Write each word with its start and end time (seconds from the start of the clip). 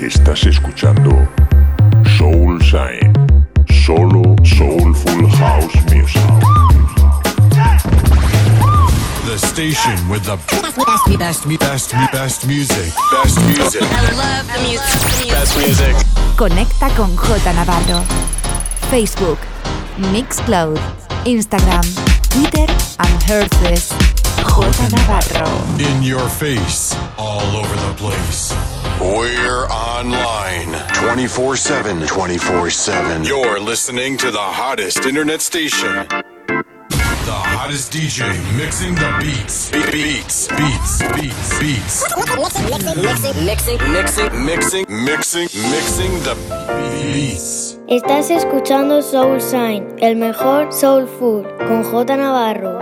Estás 0.00 0.46
escuchando 0.46 1.10
Soul 2.16 2.58
Shine, 2.62 3.12
solo 3.84 4.34
soulful 4.42 5.28
house 5.28 5.74
music. 5.90 6.22
The 9.26 9.36
station 9.36 10.08
with 10.08 10.24
the 10.24 10.38
best, 10.48 11.18
best, 11.18 11.46
best, 11.46 11.58
best, 11.58 12.12
best 12.12 12.46
music. 12.46 12.94
Best 13.12 13.38
music. 13.42 13.82
I 13.82 14.10
love 14.16 14.46
the 14.50 14.60
music. 14.62 15.30
Best 15.32 15.58
music. 15.58 15.94
Conecta 16.34 16.88
con 16.96 17.14
J 17.14 17.52
Navarro. 17.52 18.02
Facebook, 18.90 19.38
Mixcloud, 19.98 20.80
Instagram, 21.26 21.84
Twitter 22.30 22.66
and 23.00 23.22
Herces. 23.24 23.92
J 24.36 24.88
Navarro. 24.96 25.46
In 25.78 26.02
your 26.02 26.26
face. 26.30 26.96
All 27.18 27.54
over 27.54 27.76
the 27.76 27.94
place. 27.98 28.79
We're 29.00 29.66
online 29.68 30.72
24 30.92 31.56
7. 31.56 32.06
24 32.06 32.70
7. 32.70 33.24
You're 33.24 33.58
listening 33.58 34.16
to 34.18 34.30
the 34.30 34.38
hottest 34.38 35.06
internet 35.06 35.40
station. 35.40 36.06
The 36.06 37.32
hottest 37.32 37.92
DJ 37.92 38.28
mixing 38.56 38.94
the 38.94 39.10
beats. 39.20 39.70
Be- 39.70 39.90
Beats, 39.90 40.48
beats, 40.48 40.98
beats, 41.14 41.58
beats. 41.58 42.04
Mixing, 43.06 43.44
mixing, 43.46 43.78
mixing. 43.92 44.44
Mixing, 44.44 44.86
mixing, 45.04 45.48
mixing 45.70 46.12
the 46.24 46.34
beats. 47.12 47.78
Estás 47.88 48.30
escuchando 48.30 49.00
Soul 49.02 49.40
Sign, 49.40 49.96
el 50.00 50.16
mejor 50.16 50.72
soul 50.72 51.06
food, 51.08 51.46
con 51.66 51.82
J 51.84 52.16
Navarro. 52.16 52.78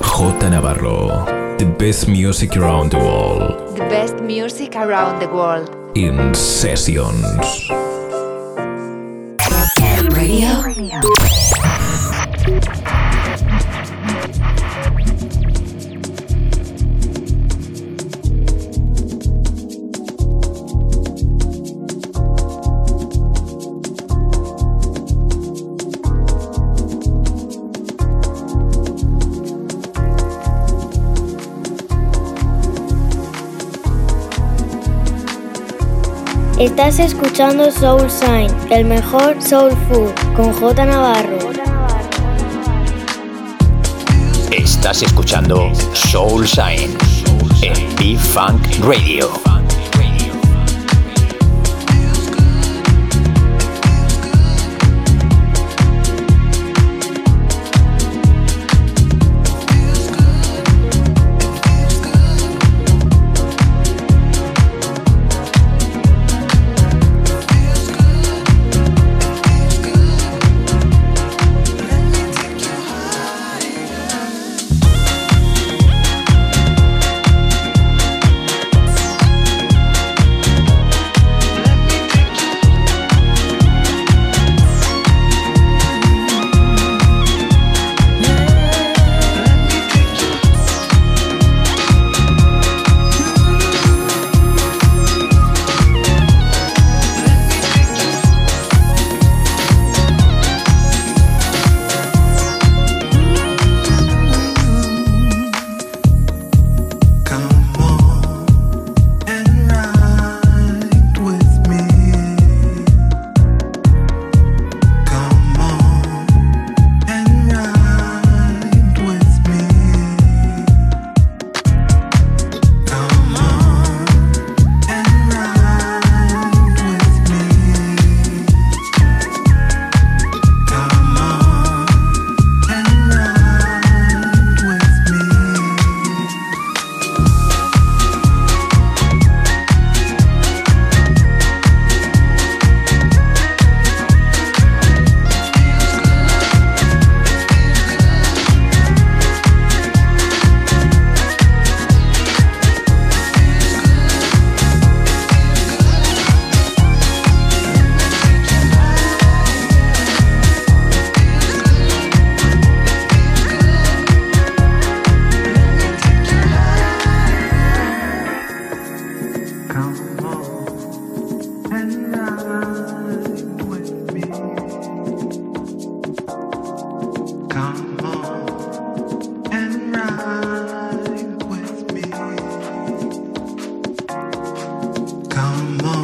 J 0.00 0.48
Navarro, 0.50 1.24
the 1.58 1.66
best 1.78 2.08
music 2.08 2.56
around 2.56 2.90
the 2.90 2.98
world, 2.98 3.55
The 3.76 3.82
best 3.90 4.14
music 4.22 4.74
around 4.74 5.20
the 5.20 5.28
world. 5.28 5.68
in 5.94 6.34
sessions. 6.34 7.22
Radio. 10.14 10.62
Estás 36.58 36.98
escuchando 37.00 37.70
Soul 37.70 38.10
Sign, 38.10 38.50
el 38.70 38.86
mejor 38.86 39.36
soul 39.42 39.72
food, 39.88 40.10
con 40.34 40.54
J 40.54 40.86
Navarro. 40.86 41.38
Estás 44.50 45.02
escuchando 45.02 45.70
Soul 45.92 46.46
Shine 46.46 46.96
en 47.60 47.96
B-Funk 47.96 48.78
Radio. 48.80 49.45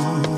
on. 0.01 0.32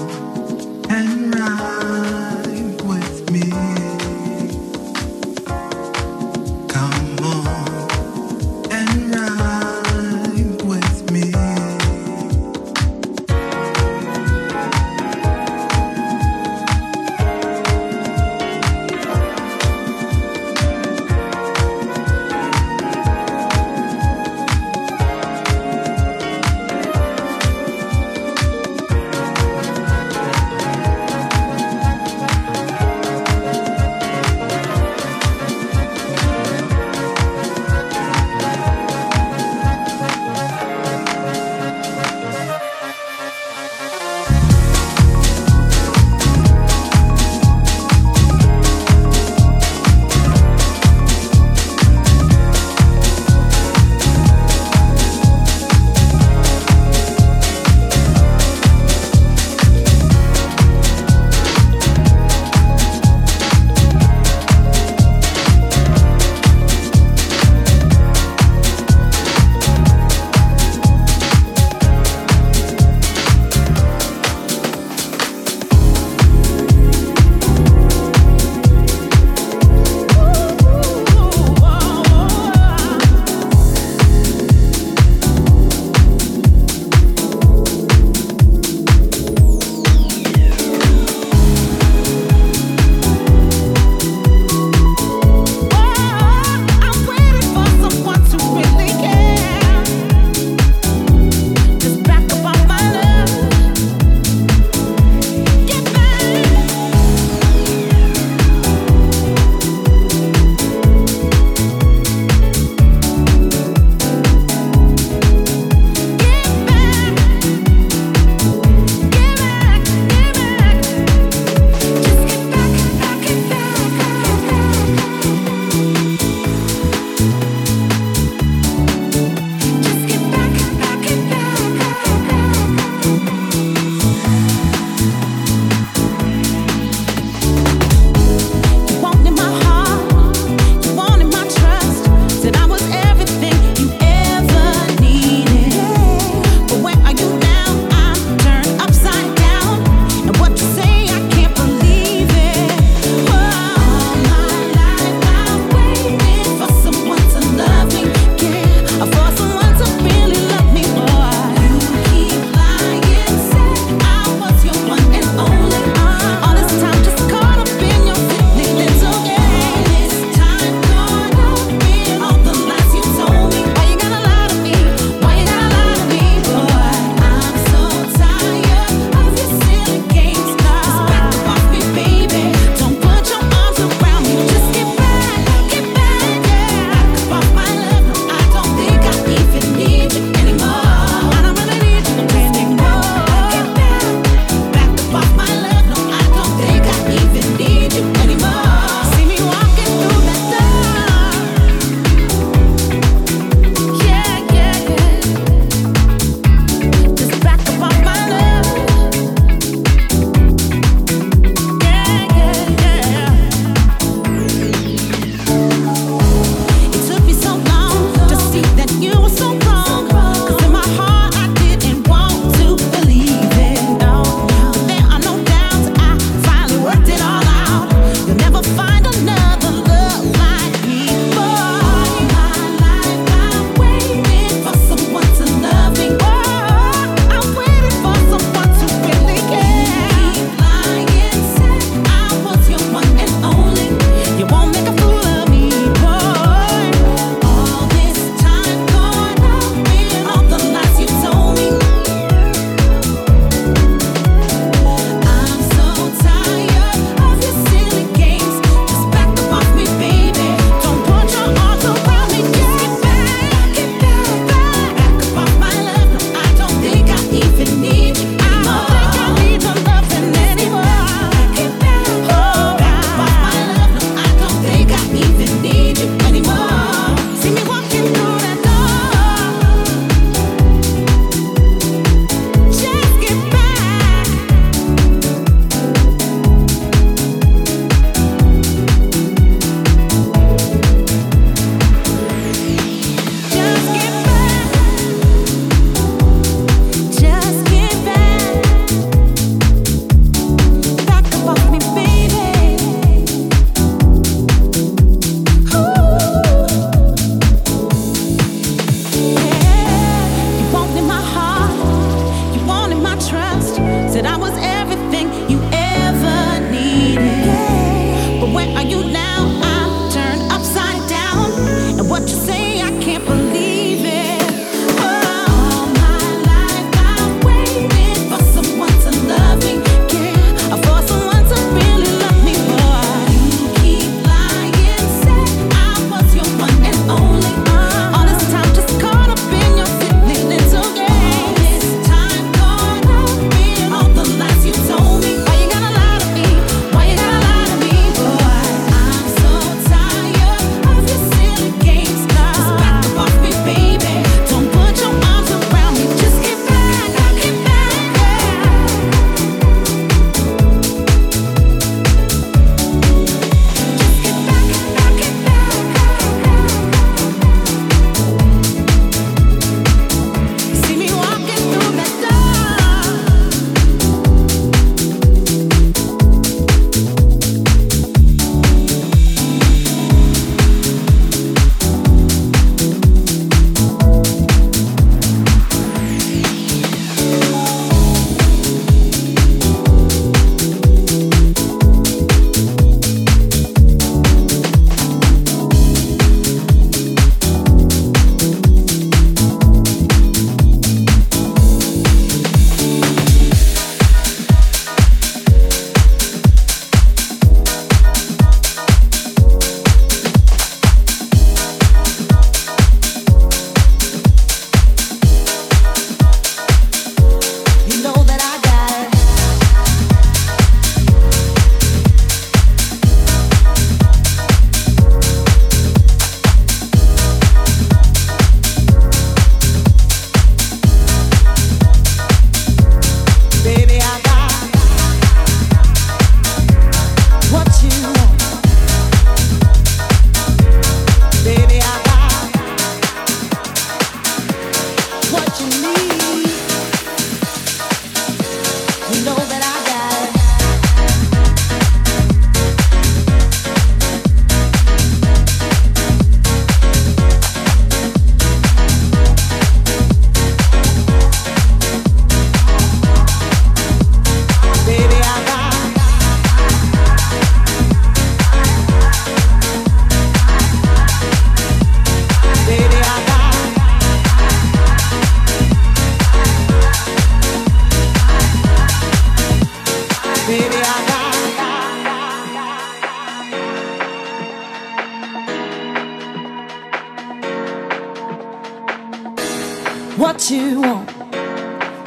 you 490.51 490.81
want. 490.81 491.07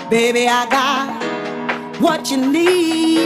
Baby, 0.09 0.47
I 0.47 0.67
got 0.69 2.01
what 2.01 2.29
you 2.29 2.37
need. 2.37 3.25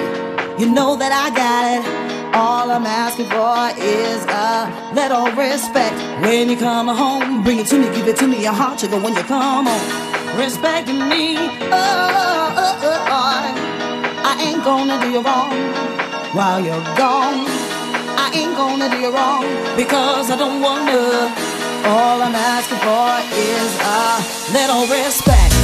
You 0.60 0.72
know 0.72 0.96
that 0.96 1.12
I 1.12 1.28
got 1.36 1.64
it. 1.76 2.36
All 2.36 2.72
I'm 2.72 2.86
asking 2.86 3.28
for 3.28 3.60
is 3.76 4.24
a 4.30 4.72
little 4.96 5.28
respect. 5.36 5.96
When 6.24 6.50
you 6.50 6.56
come 6.56 6.88
home, 6.88 7.44
bring 7.44 7.60
it 7.60 7.68
to 7.68 7.78
me, 7.78 7.94
give 7.96 8.08
it 8.08 8.18
to 8.18 8.28
me, 8.28 8.46
a 8.46 8.52
heart 8.52 8.80
sugar 8.80 9.00
when 9.00 9.14
you 9.16 9.24
come 9.24 9.66
home. 9.66 10.40
respect 10.40 10.88
me, 10.88 11.36
oh, 11.36 12.54
oh, 12.56 12.80
oh, 12.88 13.08
oh, 13.10 13.42
I 14.24 14.34
ain't 14.48 14.64
gonna 14.64 15.00
do 15.02 15.12
you 15.12 15.22
wrong 15.22 15.52
while 16.34 16.64
you're 16.64 16.86
gone. 16.96 17.44
I 18.16 18.32
ain't 18.34 18.56
gonna 18.56 18.90
do 18.90 18.98
you 18.98 19.12
wrong 19.12 19.44
because 19.76 20.32
I 20.32 20.38
don't 20.38 20.62
wanna. 20.62 21.51
All 21.84 22.22
I'm 22.22 22.36
asking 22.36 22.78
for 22.78 23.10
is 23.34 23.72
a 23.82 24.54
little 24.54 24.86
respect. 24.88 25.61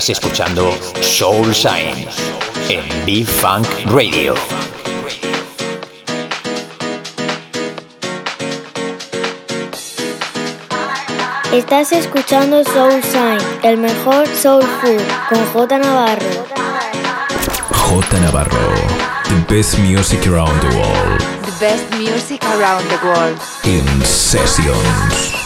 Estás 0.00 0.16
escuchando 0.16 0.72
Soul 1.02 1.52
Shine 1.52 2.08
en 2.70 3.04
B-Funk 3.04 3.66
Radio. 3.92 4.34
Estás 11.52 11.92
escuchando 11.92 12.64
Soul 12.64 13.02
Shine, 13.02 13.38
el 13.62 13.76
mejor 13.76 14.26
soul 14.28 14.62
food 14.80 15.02
con 15.28 15.44
J 15.52 15.78
Navarro. 15.78 16.46
J 17.70 18.20
Navarro, 18.20 18.72
the 19.24 19.54
best 19.54 19.78
music 19.80 20.26
around 20.26 20.58
the 20.62 20.78
world. 20.78 21.20
The 21.44 21.60
best 21.60 21.84
music 21.98 22.42
around 22.44 22.88
the 22.88 23.06
world. 23.06 23.38
In 23.64 23.84
sessions. 24.06 25.39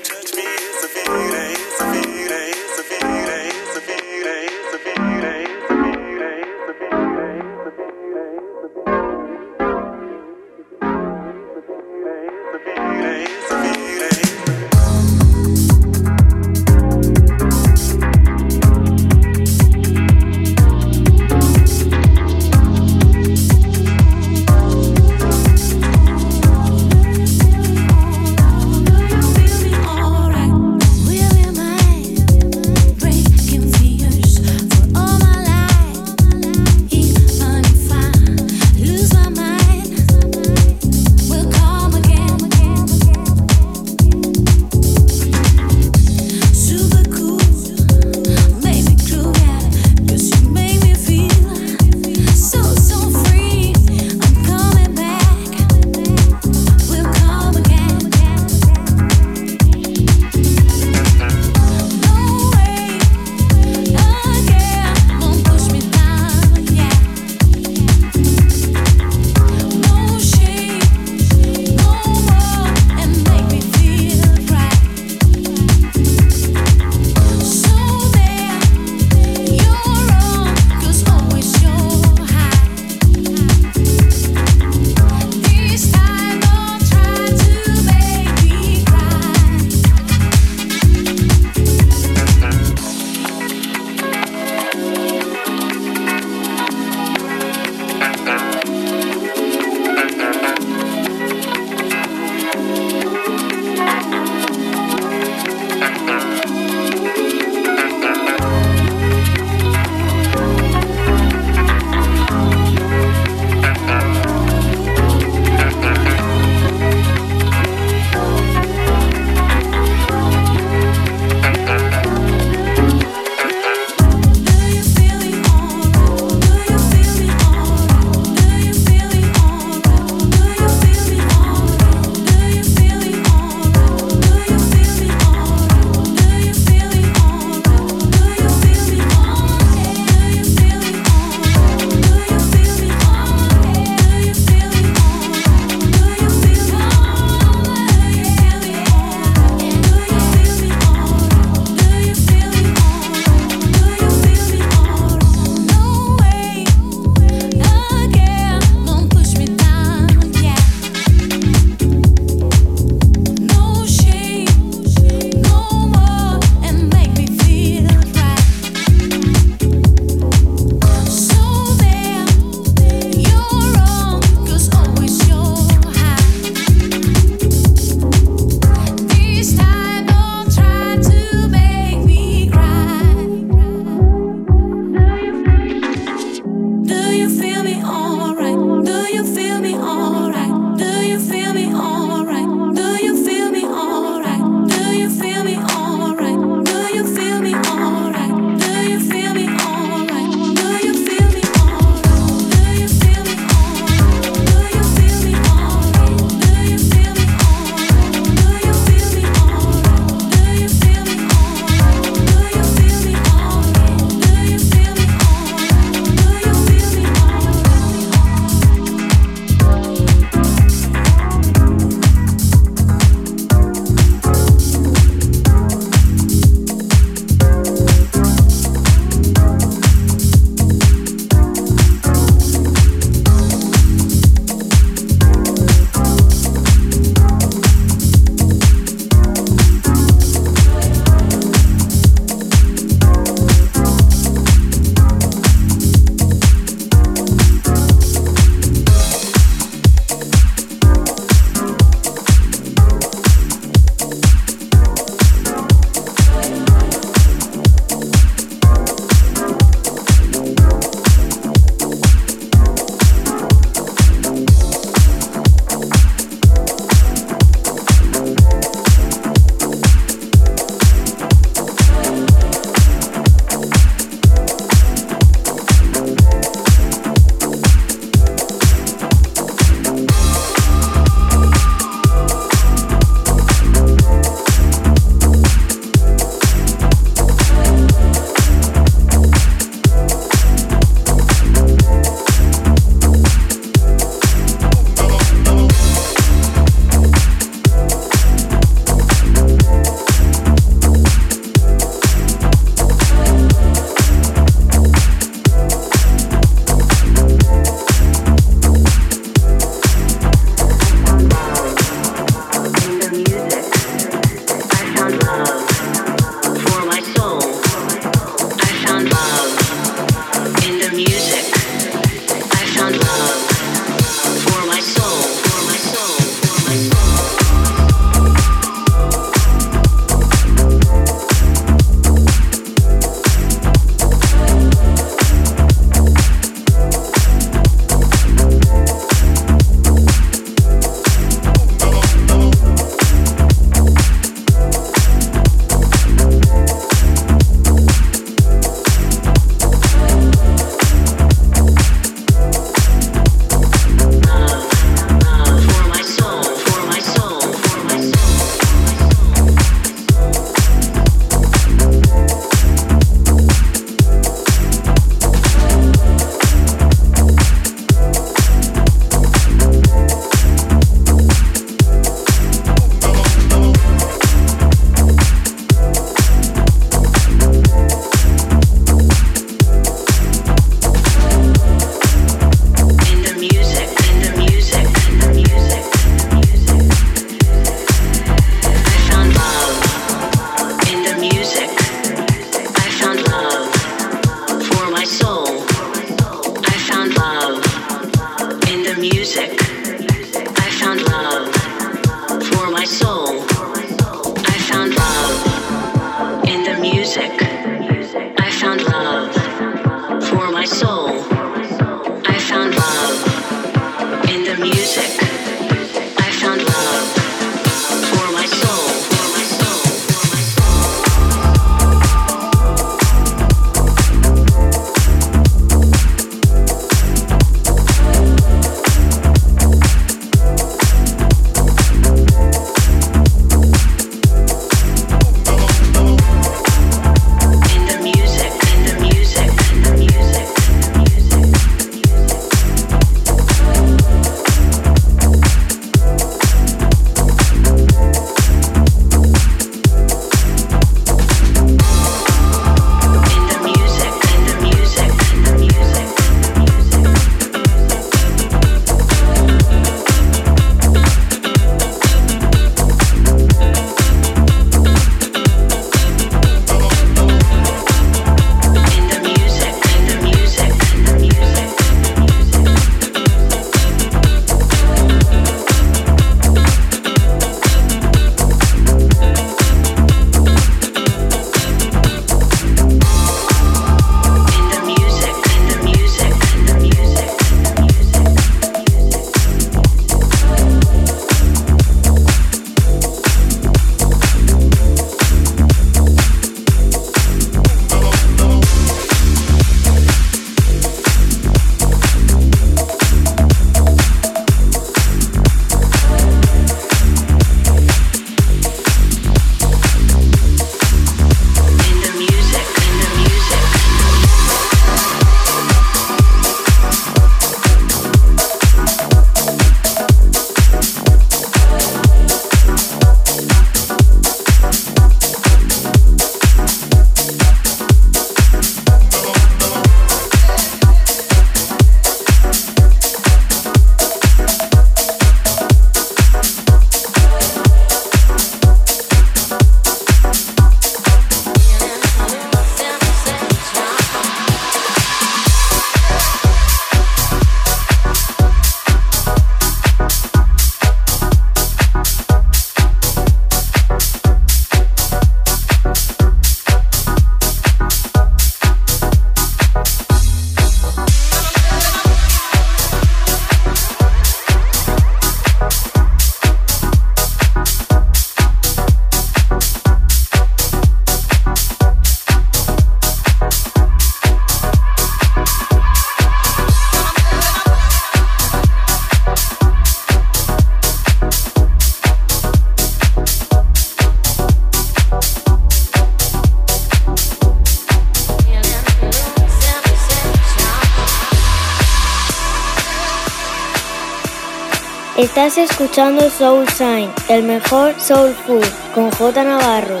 Estás 595.34 595.56
escuchando 595.56 596.28
Soul 596.28 596.68
Sign, 596.68 597.10
el 597.30 597.44
mejor 597.44 597.98
soul 597.98 598.34
food, 598.46 598.66
con 598.94 599.10
J 599.12 599.42
Navarro. 599.42 600.00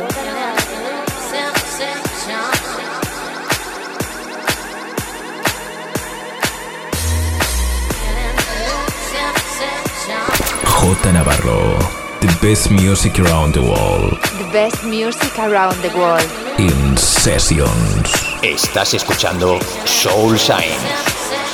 J 10.66 11.12
Navarro, 11.14 11.78
the 12.20 12.46
best 12.46 12.70
music 12.70 13.18
around 13.18 13.54
the 13.54 13.62
world. 13.62 14.20
The 14.36 14.52
best 14.52 14.84
music 14.84 15.38
around 15.38 15.80
the 15.80 15.98
world. 15.98 16.28
In 16.58 16.94
sessions. 16.98 18.36
Estás 18.42 18.92
escuchando 18.92 19.58
Soul 19.86 20.38
Sign 20.38 20.76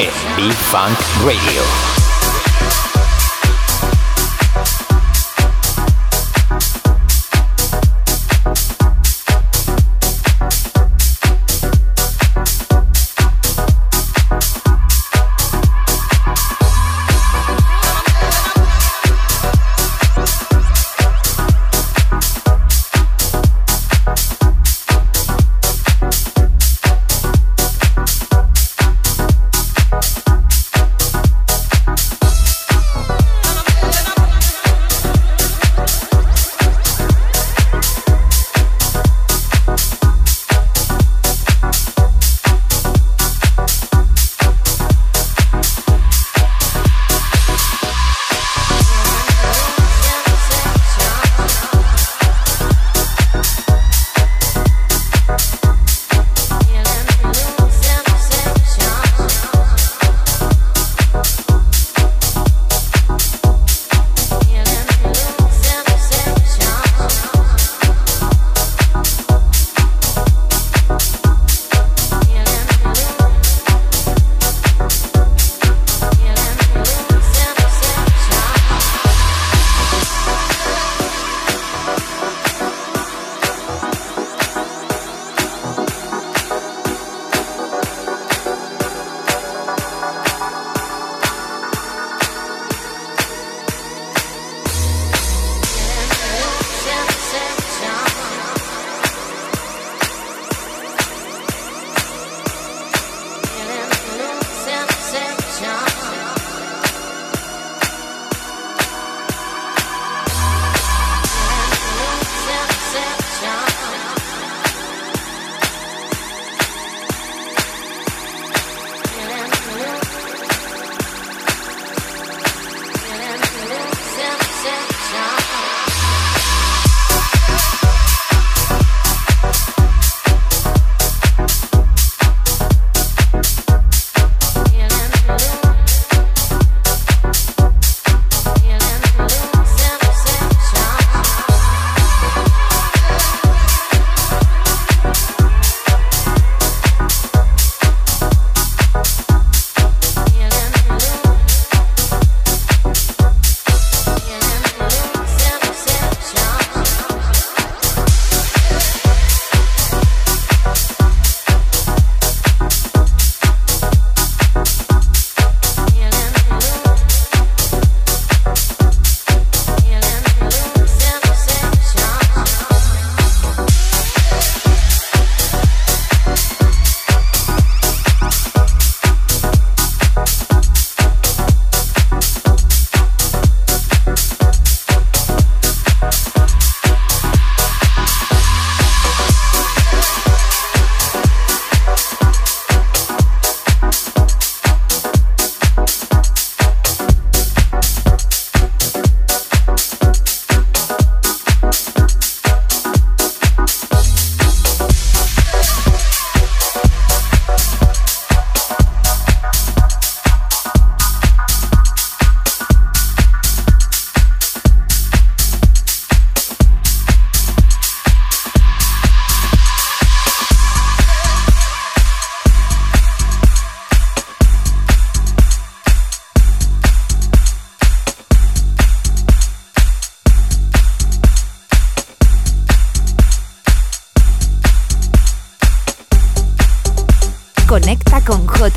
en 0.00 0.10
B-Funk 0.36 0.98
Radio. 1.24 2.07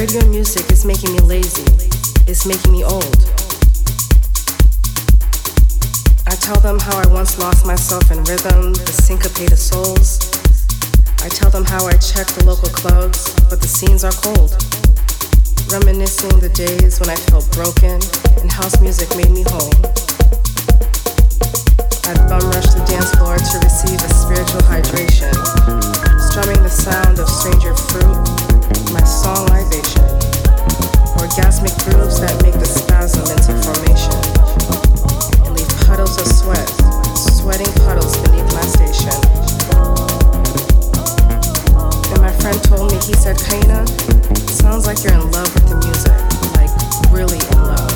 Radio 0.00 0.24
music 0.28 0.64
is 0.72 0.86
making 0.86 1.12
me 1.12 1.20
lazy. 1.20 1.60
It's 2.24 2.46
making 2.46 2.72
me 2.72 2.82
old. 2.82 3.20
I 6.24 6.32
tell 6.40 6.56
them 6.56 6.78
how 6.78 6.96
I 6.96 7.06
once 7.12 7.38
lost 7.38 7.66
myself 7.66 8.10
in 8.10 8.24
rhythm, 8.24 8.72
the 8.72 8.96
syncopated 9.04 9.58
souls. 9.58 10.24
I 11.20 11.28
tell 11.28 11.50
them 11.50 11.66
how 11.66 11.84
I 11.84 11.92
check 12.00 12.26
the 12.28 12.46
local 12.46 12.70
clubs, 12.70 13.28
but 13.50 13.60
the 13.60 13.68
scenes 13.68 14.02
are 14.02 14.16
cold. 14.24 14.56
Reminiscing 15.68 16.32
the 16.40 16.48
days 16.48 16.98
when 16.98 17.10
I 17.10 17.16
felt 17.28 17.44
broken 17.52 18.00
and 18.40 18.50
house 18.50 18.80
music 18.80 19.12
made 19.20 19.28
me 19.28 19.44
whole. 19.52 19.76
I'd 22.08 22.24
bum 22.24 22.40
rush 22.56 22.72
the 22.72 22.80
dance 22.88 23.12
floor 23.20 23.36
to 23.36 23.56
receive 23.60 24.00
a 24.00 24.08
spiritual 24.16 24.64
hydration, 24.64 25.36
strumming 26.32 26.62
the 26.64 26.72
sound 26.72 27.20
of 27.20 27.28
stranger 27.28 27.76
fruit, 27.76 28.49
my 28.92 29.04
song 29.04 29.46
libation, 29.46 30.02
orgasmic 31.14 31.70
grooves 31.86 32.18
that 32.18 32.34
make 32.42 32.54
the 32.58 32.66
spasm 32.66 33.22
into 33.30 33.54
formation, 33.62 34.18
and 35.46 35.54
leave 35.54 35.70
puddles 35.86 36.18
of 36.18 36.26
sweat, 36.26 36.66
sweating 37.14 37.70
puddles 37.86 38.18
beneath 38.26 38.50
my 38.50 38.66
station. 38.66 39.14
And 42.10 42.18
my 42.18 42.34
friend 42.42 42.58
told 42.66 42.90
me, 42.90 42.98
he 43.06 43.14
said, 43.14 43.38
Kaina, 43.38 43.86
sounds 44.50 44.86
like 44.86 45.04
you're 45.06 45.14
in 45.14 45.30
love 45.30 45.54
with 45.54 45.70
the 45.70 45.78
music, 45.86 46.18
like 46.58 46.74
really 47.14 47.38
in 47.38 47.60
love. 47.62 47.94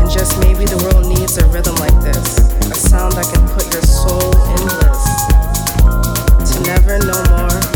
And 0.00 0.08
just 0.08 0.40
maybe 0.40 0.64
the 0.64 0.80
world 0.88 1.04
needs 1.12 1.36
a 1.36 1.44
rhythm 1.52 1.76
like 1.76 1.96
this, 2.00 2.40
a 2.72 2.74
sound 2.74 3.12
that 3.20 3.28
can 3.28 3.44
put 3.52 3.68
your 3.68 3.84
soul 3.84 4.32
in 4.56 4.64
bliss. 4.80 5.04
To 6.48 6.56
never 6.64 6.96
no 7.04 7.20
more 7.36 7.75